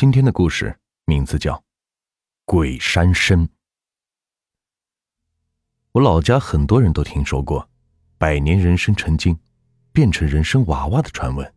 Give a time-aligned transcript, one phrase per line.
[0.00, 0.74] 今天的故事
[1.04, 1.52] 名字叫
[2.46, 3.38] 《鬼山参》。
[5.92, 7.68] 我老家很多人都听说过
[8.16, 9.38] 百年人参成精，
[9.92, 11.54] 变成人参娃娃的传闻。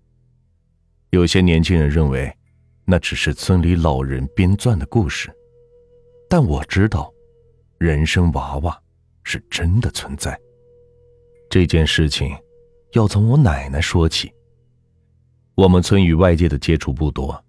[1.11, 2.37] 有些年轻人认为
[2.83, 5.33] 那只是村里老人编撰的故事，
[6.29, 7.09] 但我知道，
[7.77, 8.77] 人参娃娃
[9.23, 10.37] 是真的存在。
[11.49, 12.35] 这件事情
[12.91, 14.33] 要从我奶奶说起。
[15.55, 17.41] 我们村与外界的接触不多，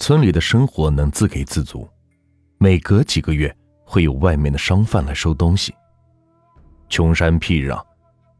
[0.00, 1.86] 村里的生活能自给自足，
[2.56, 3.54] 每隔几个月
[3.84, 5.74] 会有外面的商贩来收东西。
[6.88, 7.84] 穷山僻壤，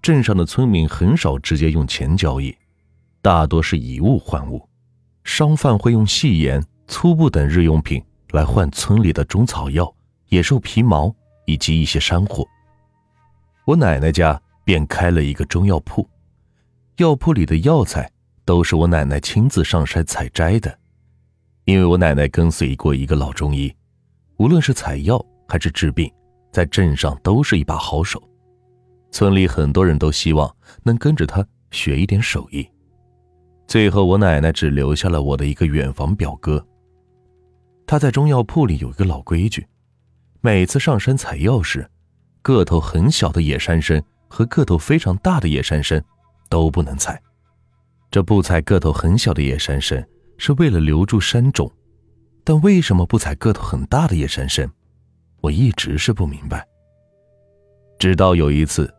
[0.01, 2.57] 镇上的村民很少直接用钱交易，
[3.21, 4.67] 大多是以物换物。
[5.23, 9.95] 商贩会用细盐、粗布等日用品来换村里的中草药、
[10.31, 12.43] 野兽皮毛以及一些山货。
[13.67, 16.09] 我奶奶家便开了一个中药铺，
[16.97, 18.11] 药铺里的药材。
[18.47, 20.77] 都是我奶奶亲自上山采摘的，
[21.71, 23.73] 因为我奶奶跟随过一个老中医，
[24.39, 26.13] 无论是采药还是治病，
[26.51, 28.21] 在镇上都是一把好手。
[29.13, 32.69] 村里很多人都希望能跟着他学一点手艺。
[33.69, 36.67] 最后，我奶奶只留下了我的一个远房表哥。
[37.87, 39.65] 他在中药铺里有一个老规矩，
[40.41, 41.89] 每次上山采药时，
[42.43, 46.05] 个头很小的野山参和个头非常大的野山参
[46.49, 47.23] 都不能采。
[48.11, 50.05] 这不采个头很小的野山参，
[50.41, 51.71] 是为了留住山种，
[52.43, 54.67] 但为什么不采个头很大的野山参？
[55.43, 56.67] 我一直是不明白。
[57.99, 58.91] 直到有一次，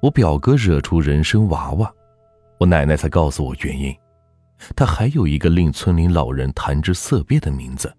[0.00, 1.94] 我表哥惹出人参娃娃，
[2.58, 3.94] 我奶奶才告诉我原因。
[4.74, 7.94] 他还有一个令村里老人谈之色变的名字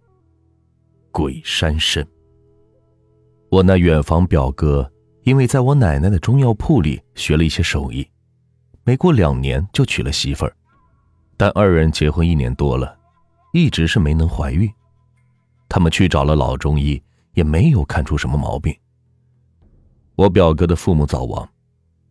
[1.14, 2.04] ——鬼山参。
[3.52, 8.06] 我那远房表哥因为在我奶奶的中药铺里学了一些手艺。
[8.84, 10.58] 没过两年就娶了媳妇儿，
[11.38, 12.98] 但二人结婚一年多了，
[13.54, 14.68] 一直是没能怀孕。
[15.70, 17.02] 他们去找了老中医，
[17.34, 18.76] 也没有看出什么毛病。
[20.16, 21.48] 我表哥的父母早亡，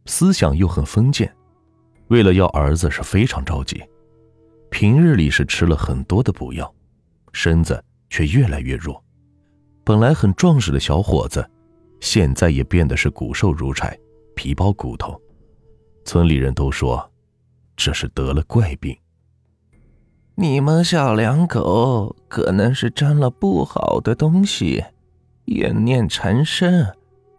[0.05, 1.35] 思想又很封建，
[2.07, 3.83] 为了要儿子是非常着急。
[4.71, 6.73] 平日里是吃了很多的补药，
[7.33, 9.03] 身子却越来越弱。
[9.83, 11.49] 本来很壮实的小伙子，
[12.01, 13.99] 现在也变得是骨瘦如柴，
[14.37, 15.21] 皮包骨头。
[16.05, 17.11] 村里人都说，
[17.77, 18.97] 这是得了怪病。
[20.37, 24.85] 你们小两口可能是沾了不好的东西，
[25.47, 26.95] 怨念缠身，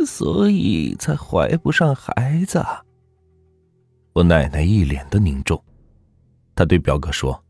[0.05, 2.63] 所以才怀不上孩子。
[4.13, 5.63] 我奶奶一脸的凝重，
[6.55, 7.43] 她对表哥说：“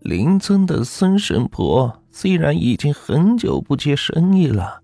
[0.00, 4.82] 邻村的孙神婆虽然已经很久不接生意了，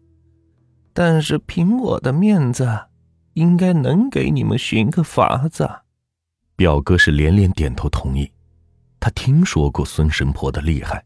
[0.92, 2.86] 但是凭我的面子。”
[3.34, 5.68] 应该能给你们寻个法子。
[6.54, 8.30] 表哥是连连点头同意。
[9.04, 11.04] 他听说过孙神婆的厉害。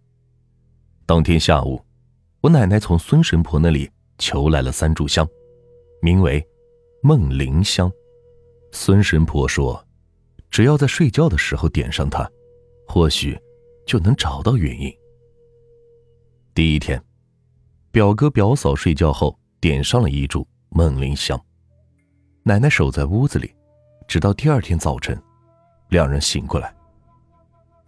[1.05, 1.85] 当天下午，
[2.41, 5.29] 我奶奶从孙神婆那里求来了三炷香，
[6.01, 6.41] 名为
[7.03, 7.91] 梦灵香。
[8.71, 9.85] 孙神婆说，
[10.49, 12.25] 只要在睡觉的时候点上它，
[12.87, 13.37] 或许
[13.85, 14.97] 就能找到原因。
[16.55, 17.03] 第一天，
[17.91, 21.37] 表哥表嫂睡觉后点上了一炷梦灵香。
[22.45, 23.53] 奶奶守在屋子里，
[24.07, 25.21] 直到第二天早晨，
[25.89, 26.73] 两人醒过来。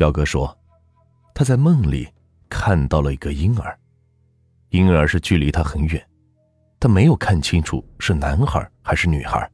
[0.01, 0.59] 表哥说，
[1.35, 2.09] 他在梦里
[2.49, 3.79] 看到了一个婴儿，
[4.71, 6.09] 婴儿是距离他很远，
[6.81, 9.47] 他没有看清楚是男孩还是女孩。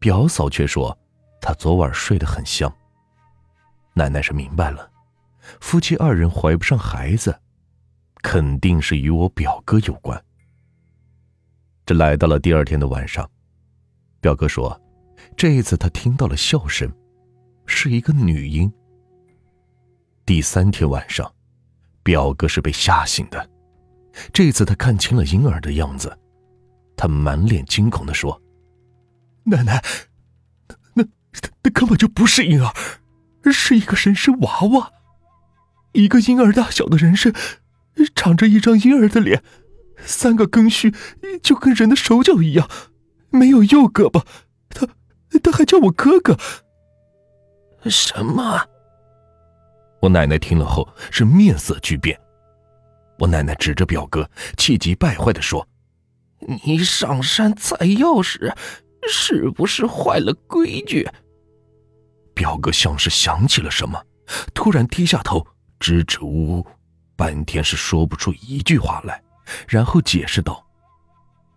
[0.00, 0.98] 表嫂却说，
[1.40, 2.68] 他昨晚睡得很香。
[3.94, 4.90] 奶奶是明白了，
[5.60, 7.40] 夫妻二人怀不上孩子，
[8.20, 10.20] 肯定是与我表哥有关。
[11.86, 13.30] 这来到了第二天的晚上。
[14.20, 14.76] 表哥说
[15.38, 16.92] ：“这一次他听到了笑声，
[17.64, 18.68] 是一个女婴。”
[20.32, 21.30] 第三天晚上，
[22.02, 23.50] 表哥是被吓醒的。
[24.32, 26.18] 这次他看清了婴儿的样子，
[26.96, 28.40] 他满脸惊恐的说
[29.44, 29.84] ：“奶奶，
[30.94, 31.04] 那
[31.62, 32.72] 那根本就不是婴儿，
[33.52, 34.90] 是一个人参娃娃，
[35.92, 37.34] 一个婴儿大小的人参，
[38.14, 39.44] 长着一张婴儿的脸，
[39.98, 40.94] 三个根须
[41.42, 42.70] 就跟人的手脚一样。”
[43.28, 44.24] 没有右胳膊，
[44.70, 44.88] 他
[45.42, 46.38] 他还叫我哥哥。
[47.84, 48.66] 什么？
[50.02, 52.20] 我奶奶听了后是面色巨变。
[53.18, 55.66] 我奶奶指着表哥，气急败坏的说
[56.64, 58.52] ：“你上山采药时，
[59.08, 61.08] 是不是坏了规矩？”
[62.34, 64.04] 表哥像是想起了什么，
[64.52, 65.46] 突然低下头，
[65.78, 66.66] 支支吾吾，
[67.14, 69.22] 半天是说不出一句话来，
[69.68, 70.66] 然后解释道：“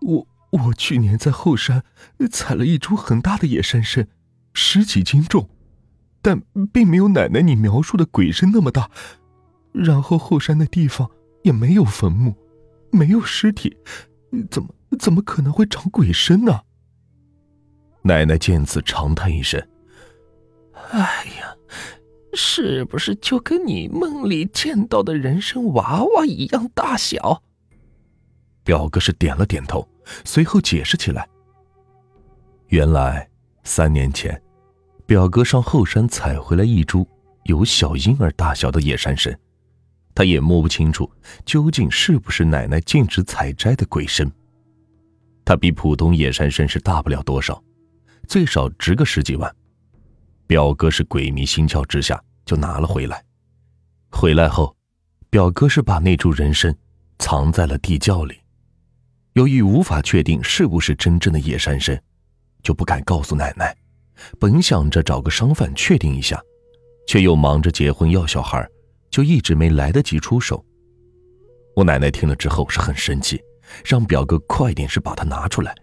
[0.01, 1.83] 我。”我去年在后山
[2.31, 4.07] 采了一株很大的野山参，
[4.53, 5.49] 十几斤重，
[6.25, 6.41] 但
[6.73, 8.89] 并没有奶奶你描述的鬼身那么大。
[9.71, 11.07] 然后后山的地方
[11.43, 12.33] 也没有坟墓，
[12.91, 13.77] 没有尸体，
[14.49, 16.61] 怎么怎么可能会长鬼身呢？
[18.01, 19.63] 奶奶见此长叹一声
[20.89, 21.55] ：“哎呀，
[22.33, 27.43] 是不是就跟你梦里见到的人参娃娃一样大小？”
[28.65, 29.87] 表哥是点了点头，
[30.23, 31.29] 随后解释起来
[32.69, 33.29] ：“原来
[33.63, 34.41] 三年前，
[35.05, 37.07] 表哥上后山采回来一株
[37.43, 39.37] 有小婴儿大小的野山参，
[40.15, 41.09] 他也摸不清楚
[41.45, 44.29] 究竟是不是奶奶禁止采摘的鬼参。
[45.43, 47.63] 它比普通野山参是大不了多少，
[48.27, 49.55] 最少值个十几万。
[50.47, 53.23] 表哥是鬼迷心窍之下就拿了回来。
[54.09, 54.75] 回来后，
[55.29, 56.75] 表哥是把那株人参
[57.19, 58.39] 藏在了地窖里。”
[59.33, 62.01] 由于无法确定是不是真正的野山参，
[62.63, 63.75] 就不敢告诉奶奶。
[64.39, 66.41] 本想着找个商贩确定一下，
[67.07, 68.67] 却又忙着结婚要小孩，
[69.09, 70.63] 就一直没来得及出手。
[71.75, 73.41] 我奶奶听了之后是很生气，
[73.83, 75.75] 让表哥快点是把它拿出来。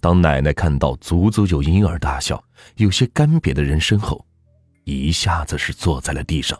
[0.00, 2.42] 当奶奶看到足足有婴儿大小、
[2.76, 4.24] 有些干瘪的人参后，
[4.84, 6.58] 一下子是坐在了地上。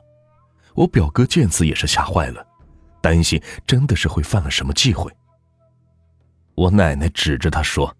[0.74, 2.46] 我表哥见此也是吓坏了，
[3.00, 5.10] 担心真的是会犯了什么忌讳。
[6.54, 7.94] 我奶奶指着他说：“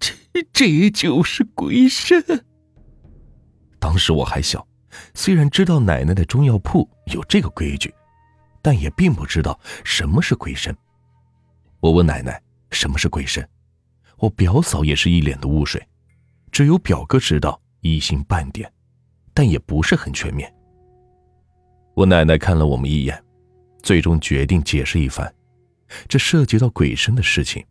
[0.00, 0.13] 这
[0.52, 2.22] 这就是鬼神。”
[3.78, 4.66] 当时我还小，
[5.14, 7.92] 虽然知道奶奶的中药铺有这个规矩，
[8.62, 10.74] 但也并不知道什么是鬼神。
[11.80, 12.40] 我问奶奶
[12.70, 13.46] 什么是鬼神，
[14.16, 15.86] 我表嫂也是一脸的雾水，
[16.50, 18.72] 只有表哥知道一星半点，
[19.34, 20.50] 但也不是很全面。
[21.94, 23.22] 我奶奶看了我们一眼，
[23.82, 25.30] 最终决定解释一番，
[26.08, 27.62] 这涉及到鬼神的事情。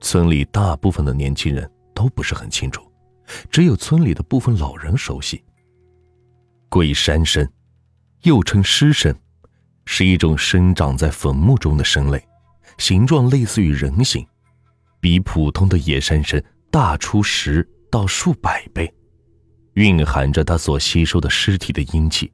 [0.00, 2.82] 村里大部分的年轻人都不是很清楚，
[3.50, 5.42] 只有村里的部分老人熟悉。
[6.68, 7.48] 鬼山参，
[8.22, 9.14] 又称尸参，
[9.86, 12.22] 是一种生长在坟墓中的参类，
[12.78, 14.26] 形状类似于人形，
[15.00, 18.92] 比普通的野山参大出十到数百倍，
[19.74, 22.32] 蕴含着它所吸收的尸体的阴气。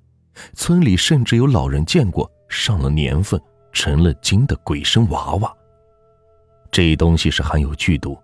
[0.55, 3.39] 村里甚至有老人见过上了年份、
[3.73, 5.55] 成了精的鬼参娃娃。
[6.71, 8.17] 这东西是含有剧毒，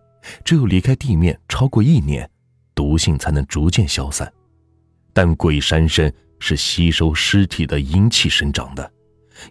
[0.44, 2.28] 只有离开地面超过一年，
[2.75, 4.32] 毒性才能逐渐消散。
[5.12, 8.93] 但鬼山参是吸收尸体的阴气生长的，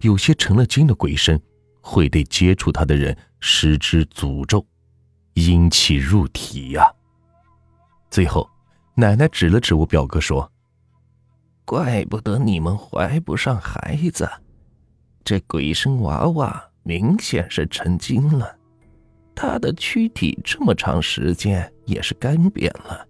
[0.01, 1.39] 有些成了精的鬼参
[1.81, 4.65] 会对接触它的人施之诅咒，
[5.33, 6.91] 阴气入体呀。
[8.11, 8.49] 最后，
[8.93, 10.51] 奶奶指了指我表哥说
[11.65, 14.29] ：“怪不得你们怀不上孩子，
[15.23, 18.54] 这鬼参娃娃明显是成精了。”
[19.35, 23.05] 他的躯体这么长时间也是干瘪了，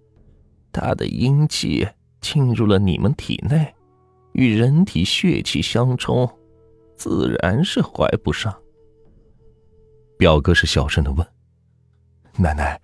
[0.72, 1.88] 他的阴气
[2.20, 3.74] 进入了你们体内，
[4.34, 6.28] 与人体血气相冲，
[6.98, 8.54] 自然是怀不上。
[10.18, 11.26] 表哥是小声的问
[12.38, 12.82] ：“奶奶，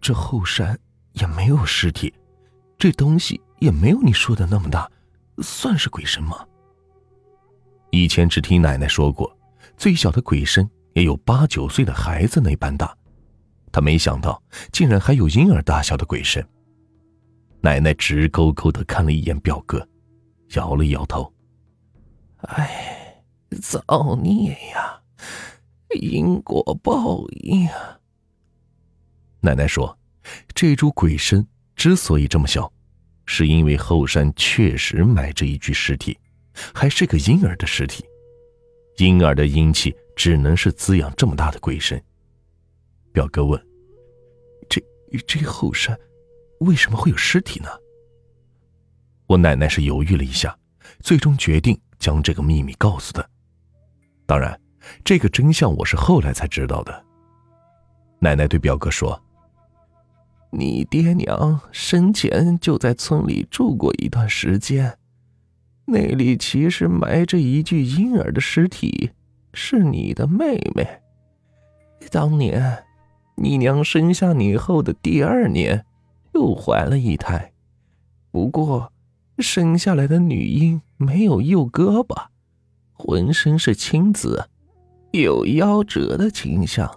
[0.00, 0.78] 这后山
[1.12, 2.12] 也没有尸体，
[2.78, 4.90] 这东西也没有你说的那么大，
[5.42, 6.46] 算是鬼神吗？”
[7.90, 9.36] 以前只听奶奶说过，
[9.76, 10.68] 最小的鬼神。
[10.98, 12.92] 也有八九岁的孩子那般大，
[13.70, 14.42] 他没想到
[14.72, 16.44] 竟然还有婴儿大小的鬼神。
[17.60, 19.88] 奶奶直勾勾的看了一眼表哥，
[20.54, 21.32] 摇了摇头
[22.50, 23.22] ：“哎，
[23.62, 25.00] 造孽呀，
[26.00, 28.00] 因果报应啊！”
[29.40, 29.96] 奶奶说
[30.52, 32.72] ：“这株鬼参之所以这么小，
[33.24, 36.18] 是因为后山确实埋着一具尸体，
[36.74, 38.04] 还是个婴儿的尸体。
[38.96, 42.02] 婴儿的阴气。”只能是滋养这么大的鬼神。
[43.12, 43.66] 表哥问
[44.68, 44.82] ：“这
[45.28, 45.96] 这后山
[46.58, 47.68] 为什么会有尸体呢？”
[49.28, 50.58] 我奶奶是犹豫了一下，
[50.98, 53.24] 最终决定将这个秘密告诉他。
[54.26, 54.60] 当然，
[55.04, 57.04] 这个真相我是后来才知道的。
[58.18, 59.22] 奶奶对表哥说
[60.50, 64.98] ：“你爹娘生前就在村里住过一段时间，
[65.86, 69.12] 那里其实埋着一具婴儿的尸体。”
[69.60, 70.86] 是你的妹妹。
[72.12, 72.84] 当年，
[73.34, 75.84] 你娘生下你后的第二年，
[76.32, 77.52] 又怀了一胎，
[78.30, 78.92] 不过，
[79.38, 82.14] 生下来的女婴没有右胳膊，
[82.92, 84.48] 浑身是青紫，
[85.10, 86.88] 有夭折的倾向。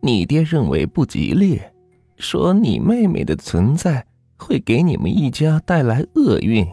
[0.00, 1.60] 你爹认为不吉利，
[2.16, 4.06] 说你妹妹的存在
[4.38, 6.66] 会给你们一家带来厄运。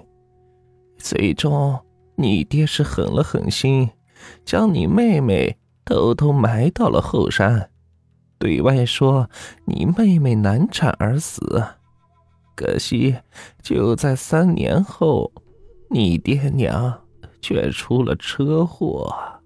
[0.98, 1.78] 最终，
[2.16, 3.90] 你爹是狠了狠心。
[4.46, 7.70] 将你妹妹偷偷埋到了后山，
[8.38, 9.30] 对外说
[9.66, 11.64] 你妹妹难产而死。
[12.56, 13.16] 可惜
[13.62, 15.32] 就在三年后，
[15.90, 17.02] 你爹娘
[17.42, 19.39] 却出了车祸。